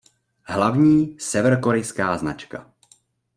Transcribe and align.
Hlavní 0.43 1.15
severokorejská 1.19 2.17
značka. 2.17 2.71